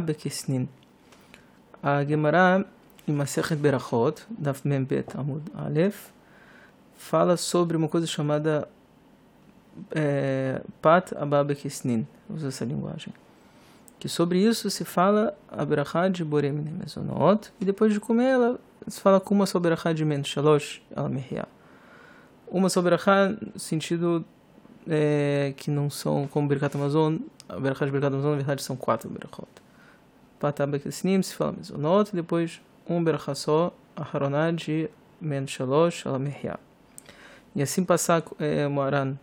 Bekesnin. 0.00 0.66
A 1.82 2.02
Gemara 2.02 2.64
em 3.06 3.12
Masechet 3.12 3.56
Berachot, 3.56 4.22
Daf 4.30 4.66
Mem 4.66 4.84
Bet 4.84 5.14
Amud 5.14 5.42
Aleph, 5.54 6.10
fala 6.96 7.36
sobre 7.36 7.76
uma 7.76 7.88
coisa 7.88 8.06
chamada 8.06 8.66
é, 9.90 10.62
Pat 10.80 11.12
Abaa 11.12 11.44
Bekesnin. 11.44 12.06
Usa 12.30 12.48
essa 12.48 12.64
linguagem. 12.64 13.12
Que 13.98 14.08
sobre 14.08 14.38
isso 14.38 14.70
se 14.70 14.82
fala 14.82 15.36
a 15.46 15.62
Berachá 15.62 16.08
de 16.08 16.24
Borem 16.24 16.52
Mezonot, 16.52 17.52
e 17.60 17.66
depois 17.66 17.92
de 17.92 18.00
comer 18.00 18.30
ela, 18.30 18.58
se 18.88 18.98
fala 18.98 19.20
com 19.20 19.34
uma 19.34 19.44
sobre 19.44 19.74
a 19.74 19.92
de 19.92 20.04
Men 20.06 20.24
Shalosh 20.24 20.80
Al 20.96 21.10
Mehia. 21.10 21.46
Uma 22.48 22.70
sobre 22.70 22.94
a 22.94 23.28
no 23.28 23.58
sentido 23.58 24.24
é, 24.88 25.54
que 25.56 25.70
não 25.70 25.90
são 25.90 26.26
como 26.26 26.48
Birkat 26.48 26.76
Amazon, 26.76 27.16
de 27.16 27.60
Birkat 27.60 28.06
Amazon 28.06 28.30
na 28.30 28.36
verdade 28.36 28.62
são 28.62 28.76
quatro 28.76 29.08
Berachot. 29.08 29.48
Patabekesnim 30.40 31.22
se 31.22 31.34
fala 31.34 31.52
Mezonot, 31.52 32.10
e 32.12 32.16
depois 32.16 32.60
um 32.88 33.02
Berachá 33.02 33.34
só, 33.34 33.72
a 33.96 34.02
Haroná 34.02 34.50
de 34.50 34.90
Men 35.20 35.46
Shalosh 35.46 36.06
Alamehya. 36.06 36.58
E 37.54 37.62
assim 37.62 37.84
passar 37.84 38.22
é, 38.38 38.66
Moaran 38.66 39.16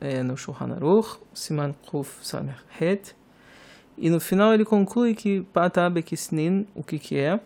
é, 0.00 0.22
no 0.22 0.36
Shulchan 0.36 0.74
Aruch, 0.74 1.18
Siman 1.32 1.74
Kuf 1.86 2.24
Samech 2.24 2.60
Het, 2.80 3.14
e 3.96 4.10
no 4.10 4.20
final 4.20 4.52
ele 4.52 4.64
conclui 4.64 5.14
que 5.14 5.42
Patabekesnin, 5.52 6.66
o 6.74 6.82
que 6.82 6.98
que 6.98 7.18
é? 7.18 7.40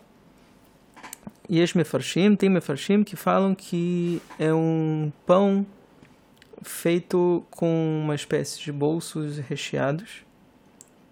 Este 1.49 1.77
Mefarshim, 1.77 2.35
tem 2.35 2.49
Mefarshim 2.49 3.03
que 3.03 3.15
falam 3.15 3.55
que 3.55 4.21
é 4.37 4.53
um 4.53 5.11
pão 5.25 5.65
feito 6.69 7.45
com 7.49 8.01
uma 8.03 8.15
espécie 8.15 8.59
de 8.59 8.71
bolsos 8.71 9.37
recheados, 9.37 10.25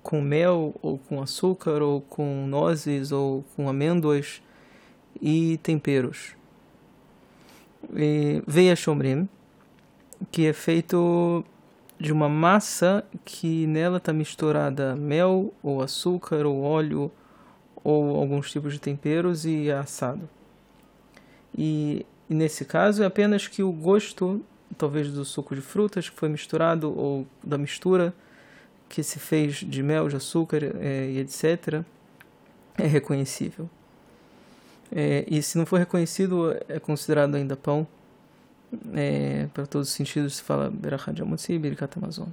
com 0.04 0.22
mel, 0.22 0.76
ou 0.82 0.98
com 0.98 1.22
açúcar, 1.22 1.82
ou 1.82 2.02
com 2.02 2.46
nozes, 2.46 3.12
ou 3.12 3.44
com 3.56 3.68
amêndoas 3.68 4.42
e 5.22 5.58
temperos. 5.64 6.36
E 7.96 8.44
veia 8.46 8.76
shomrim, 8.76 9.28
que 10.32 10.46
é 10.46 10.54
feito 10.54 11.44
de 12.00 12.12
uma 12.12 12.28
massa 12.28 13.04
que 13.24 13.66
nela 13.68 13.98
está 13.98 14.12
misturada 14.14 14.96
mel, 14.96 15.54
ou 15.64 15.82
açúcar, 15.82 16.46
ou 16.46 16.62
óleo, 16.62 17.12
ou 17.84 18.16
alguns 18.18 18.52
tipos 18.52 18.74
de 18.74 18.80
temperos 18.80 19.46
e 19.46 19.70
é 19.70 19.74
assado. 19.74 20.30
E, 21.58 22.06
e 22.30 22.34
nesse 22.34 22.66
caso 22.66 23.02
é 23.04 23.06
apenas 23.06 23.48
que 23.48 23.64
o 23.64 23.72
gosto 23.72 24.44
talvez 24.78 25.12
do 25.12 25.24
suco 25.24 25.56
de 25.56 25.62
frutas 25.62 26.10
que 26.10 26.16
foi 26.16 26.30
misturado 26.30 26.98
ou 26.98 27.28
da 27.44 27.58
mistura 27.58 28.14
que 28.88 29.04
se 29.04 29.20
fez 29.20 29.56
de 29.56 29.82
mel, 29.82 30.08
de 30.08 30.16
açúcar 30.16 30.64
é, 30.80 31.10
e 31.10 31.20
etc. 31.20 31.84
é 32.78 32.86
reconhecível. 32.86 33.70
É, 34.92 35.26
e 35.28 35.42
se 35.42 35.58
não 35.58 35.66
for 35.66 35.80
reconhecido, 35.80 36.56
é 36.70 36.80
considerado 36.80 37.36
ainda 37.36 37.56
pão. 37.56 37.88
É, 38.94 39.48
para 39.54 39.66
todos 39.66 39.90
os 39.90 39.94
sentidos, 39.94 40.38
se 40.38 40.44
fala 40.44 40.70
Berachá 40.70 41.12
de 41.12 41.22
Amotzi, 41.22 41.58
Birkat 41.58 41.98
Amazon. 41.98 42.28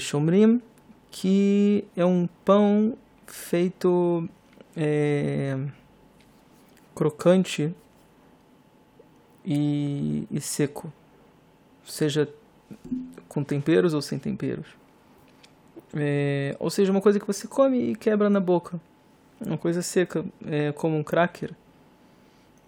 Shomrim, 0.00 0.60
que 1.10 1.84
é 1.96 2.04
um 2.04 2.28
pão 2.44 2.96
feito 3.26 4.28
é, 4.76 5.56
crocante 6.94 7.74
e, 9.44 10.26
e 10.30 10.40
seco, 10.40 10.92
seja 11.84 12.28
com 13.28 13.44
temperos 13.44 13.94
ou 13.94 14.00
sem 14.00 14.18
temperos. 14.18 14.66
É, 15.94 16.56
ou 16.58 16.70
seja, 16.70 16.90
uma 16.90 17.00
coisa 17.00 17.20
que 17.20 17.26
você 17.26 17.46
come 17.46 17.90
e 17.90 17.94
quebra 17.94 18.30
na 18.30 18.40
boca. 18.40 18.80
Uma 19.40 19.58
coisa 19.58 19.82
seca, 19.82 20.24
é, 20.46 20.72
como 20.72 20.96
um 20.96 21.04
cracker. 21.04 21.52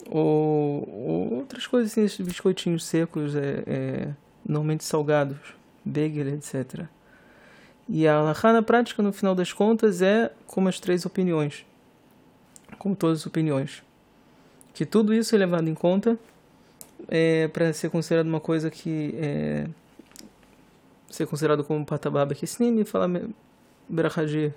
Ou, 0.09 0.89
ou, 0.89 1.35
outras 1.35 1.67
coisas 1.67 1.91
assim, 1.91 2.05
esses 2.05 2.25
biscoitinhos 2.25 2.85
secos, 2.85 3.35
é, 3.35 3.65
é, 3.67 4.09
normalmente 4.47 4.85
salgados, 4.85 5.39
bagel, 5.85 6.29
etc. 6.29 6.85
E 7.89 8.07
a 8.07 8.17
alahá 8.17 8.53
na 8.53 8.63
prática, 8.63 9.03
no 9.03 9.13
final 9.13 9.35
das 9.35 9.53
contas, 9.53 10.03
é 10.03 10.33
como 10.47 10.69
as 10.69 10.79
três 10.79 11.07
opiniões. 11.07 11.65
Como 12.79 12.95
todas 12.95 13.21
as 13.21 13.27
opiniões. 13.27 13.83
Que 14.75 14.85
tudo 14.85 15.15
isso 15.15 15.35
é 15.35 15.39
levado 15.39 15.69
em 15.69 15.75
conta 15.75 16.19
é, 17.09 17.49
para 17.49 17.73
ser 17.73 17.91
considerado 17.91 18.27
uma 18.27 18.41
coisa 18.41 18.71
que 18.71 19.15
é, 19.17 19.69
ser 21.09 21.27
considerado 21.27 21.65
como 21.65 21.85
patababa 21.85 22.35
kisnim 22.35 22.81
e 22.81 22.85
falar 22.85 23.09
brachaji 23.89 24.53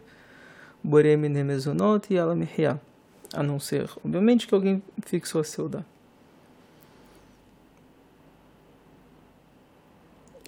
borem 0.83 1.17
nemezonot 1.17 2.11
e 2.11 2.17
alamihya 2.17 2.79
a 3.33 3.43
não 3.43 3.59
ser 3.59 3.89
obviamente 4.03 4.47
que 4.47 4.55
alguém 4.55 4.81
fixou 5.05 5.41
a 5.41 5.43
seuda. 5.43 5.85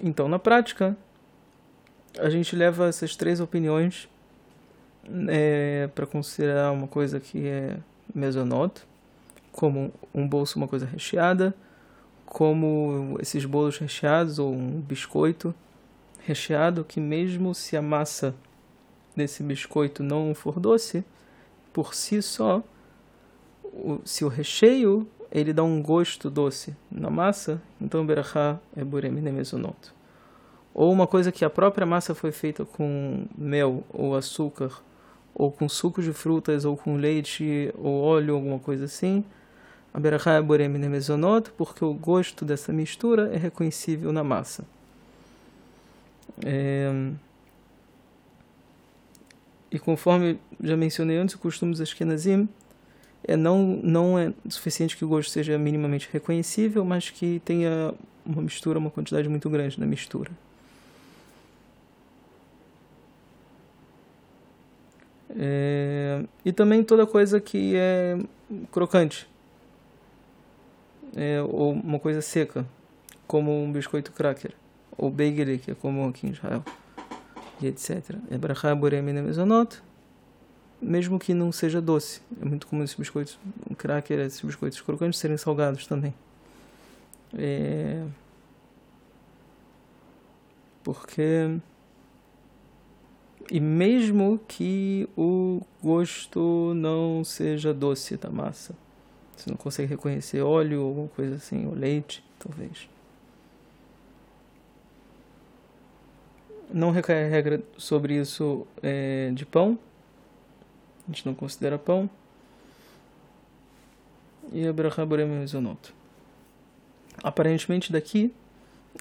Então 0.02 0.28
na 0.28 0.38
prática 0.38 0.96
a 2.18 2.28
gente 2.28 2.56
leva 2.56 2.88
essas 2.88 3.14
três 3.14 3.40
opiniões 3.40 4.08
é, 5.28 5.88
para 5.94 6.06
considerar 6.06 6.72
uma 6.72 6.88
coisa 6.88 7.20
que 7.20 7.46
é 7.46 7.76
mesonot 8.12 8.82
como 9.52 9.92
um 10.12 10.26
bolso 10.26 10.58
uma 10.58 10.66
coisa 10.66 10.86
recheada 10.86 11.54
como 12.32 13.18
esses 13.20 13.44
bolos 13.44 13.76
recheados 13.76 14.38
ou 14.38 14.54
um 14.54 14.80
biscoito 14.80 15.54
recheado 16.20 16.82
que 16.82 16.98
mesmo 16.98 17.54
se 17.54 17.76
a 17.76 17.82
massa 17.82 18.34
desse 19.14 19.42
biscoito 19.42 20.02
não 20.02 20.34
for 20.34 20.58
doce, 20.58 21.04
por 21.74 21.92
si 21.92 22.22
só, 22.22 22.62
se 24.02 24.24
o 24.24 24.28
recheio 24.28 25.06
ele 25.30 25.52
dá 25.52 25.62
um 25.62 25.82
gosto 25.82 26.30
doce 26.30 26.74
na 26.90 27.10
massa, 27.10 27.60
então 27.78 28.06
berachá 28.06 28.58
é 28.74 28.82
burem 28.82 29.12
nemezonot. 29.12 29.92
Ou 30.72 30.90
uma 30.90 31.06
coisa 31.06 31.30
que 31.30 31.44
a 31.44 31.50
própria 31.50 31.84
massa 31.84 32.14
foi 32.14 32.32
feita 32.32 32.64
com 32.64 33.26
mel 33.36 33.84
ou 33.92 34.16
açúcar, 34.16 34.82
ou 35.34 35.52
com 35.52 35.68
suco 35.68 36.00
de 36.00 36.14
frutas, 36.14 36.64
ou 36.64 36.78
com 36.78 36.96
leite 36.96 37.70
ou 37.76 38.00
óleo, 38.00 38.36
alguma 38.36 38.58
coisa 38.58 38.86
assim, 38.86 39.22
a 39.94 40.00
berachá 40.00 40.32
é 40.34 40.42
borem 40.42 40.68
mezonot, 40.68 41.50
porque 41.50 41.84
o 41.84 41.92
gosto 41.92 42.44
dessa 42.44 42.72
mistura 42.72 43.30
é 43.32 43.36
reconhecível 43.36 44.12
na 44.12 44.24
massa. 44.24 44.64
É... 46.44 47.10
E 49.70 49.78
conforme 49.78 50.38
já 50.62 50.76
mencionei 50.76 51.16
antes, 51.18 51.34
o 51.34 51.38
costume 51.38 51.72
dos 51.72 51.80
Ashkenazim 51.80 52.48
é 53.24 53.36
não, 53.36 53.80
não 53.82 54.18
é 54.18 54.32
suficiente 54.48 54.96
que 54.96 55.04
o 55.04 55.08
gosto 55.08 55.30
seja 55.30 55.58
minimamente 55.58 56.08
reconhecível, 56.10 56.84
mas 56.84 57.10
que 57.10 57.40
tenha 57.44 57.94
uma 58.24 58.42
mistura, 58.42 58.78
uma 58.78 58.90
quantidade 58.90 59.28
muito 59.28 59.48
grande 59.50 59.78
na 59.78 59.86
mistura. 59.86 60.30
É... 65.38 66.24
E 66.44 66.52
também 66.52 66.82
toda 66.82 67.06
coisa 67.06 67.40
que 67.40 67.74
é 67.76 68.18
crocante 68.70 69.31
é, 71.14 71.40
ou 71.42 71.72
uma 71.72 71.98
coisa 71.98 72.20
seca, 72.20 72.66
como 73.26 73.62
um 73.62 73.72
biscoito 73.72 74.12
cracker, 74.12 74.52
ou 74.96 75.10
bagel, 75.10 75.58
que 75.58 75.70
é 75.70 75.74
comum 75.74 76.08
aqui 76.08 76.26
em 76.26 76.30
Israel, 76.30 76.64
e 77.60 77.66
etc. 77.66 78.16
É 78.30 78.38
brachá 78.38 78.74
borem 78.74 79.02
mezonot, 79.02 79.82
mesmo 80.80 81.18
que 81.18 81.32
não 81.32 81.52
seja 81.52 81.80
doce. 81.80 82.20
É 82.40 82.44
muito 82.44 82.66
comum 82.66 82.82
esses 82.82 82.96
biscoitos, 82.96 83.38
um 83.70 83.74
cracker, 83.74 84.18
esses 84.20 84.40
biscoitos 84.40 84.80
crocantes 84.80 85.18
serem 85.18 85.36
salgados 85.36 85.86
também. 85.86 86.14
É... 87.36 88.04
Porque 90.82 91.60
e 93.50 93.60
mesmo 93.60 94.40
que 94.48 95.08
o 95.16 95.60
gosto 95.82 96.72
não 96.74 97.22
seja 97.24 97.74
doce 97.74 98.16
da 98.16 98.30
massa, 98.30 98.74
você 99.36 99.50
não 99.50 99.56
consegue 99.56 99.88
reconhecer 99.88 100.40
óleo 100.42 100.82
ou 100.82 100.88
alguma 100.88 101.08
coisa 101.08 101.36
assim, 101.36 101.66
ou 101.66 101.74
leite, 101.74 102.24
talvez. 102.38 102.88
Não 106.72 106.90
recai 106.90 107.28
regra 107.28 107.62
sobre 107.76 108.14
isso 108.14 108.66
é, 108.82 109.30
de 109.34 109.44
pão. 109.44 109.78
A 111.06 111.10
gente 111.10 111.26
não 111.26 111.34
considera 111.34 111.78
pão. 111.78 112.08
E 114.52 114.66
a 114.66 114.72
Brachaborem 114.72 115.26
Mezonot. 115.26 115.94
Aparentemente 117.22 117.92
daqui 117.92 118.32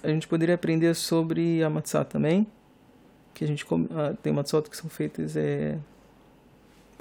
a 0.03 0.09
gente 0.09 0.27
poderia 0.27 0.55
aprender 0.55 0.93
sobre 0.95 1.63
a 1.63 1.69
matzah 1.69 2.05
também. 2.05 2.47
Que 3.33 3.43
a 3.43 3.47
gente 3.47 3.65
come, 3.65 3.87
ah, 3.91 4.13
tem 4.21 4.33
matzot 4.33 4.69
que 4.69 4.75
são 4.75 4.89
feitas 4.89 5.35
é, 5.35 5.77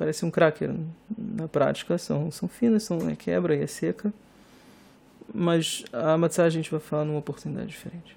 parece 0.01 0.25
um 0.25 0.31
cracker. 0.31 0.75
Na 1.19 1.47
prática 1.47 1.99
são, 1.99 2.31
são 2.31 2.49
finas, 2.49 2.85
são, 2.85 3.07
é 3.11 3.15
quebra 3.15 3.55
e 3.55 3.63
é 3.63 3.67
seca. 3.67 4.11
Mas 5.33 5.85
a 5.93 6.17
matzah 6.17 6.45
a 6.45 6.49
gente 6.49 6.71
vai 6.71 6.81
falar 6.81 7.05
numa 7.05 7.19
oportunidade 7.19 7.67
diferente. 7.67 8.17